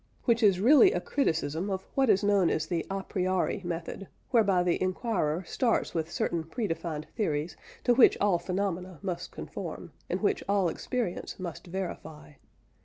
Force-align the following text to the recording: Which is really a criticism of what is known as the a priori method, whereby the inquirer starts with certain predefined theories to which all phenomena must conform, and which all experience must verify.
Which 0.23 0.41
is 0.41 0.59
really 0.59 0.93
a 0.93 0.99
criticism 0.99 1.69
of 1.69 1.83
what 1.93 2.09
is 2.09 2.23
known 2.23 2.49
as 2.49 2.65
the 2.65 2.83
a 2.89 3.03
priori 3.03 3.61
method, 3.63 4.07
whereby 4.31 4.63
the 4.63 4.81
inquirer 4.81 5.43
starts 5.45 5.93
with 5.93 6.09
certain 6.11 6.43
predefined 6.43 7.05
theories 7.15 7.55
to 7.83 7.93
which 7.93 8.17
all 8.19 8.39
phenomena 8.39 8.97
must 9.03 9.29
conform, 9.31 9.91
and 10.09 10.19
which 10.19 10.43
all 10.49 10.69
experience 10.69 11.37
must 11.39 11.67
verify. 11.67 12.31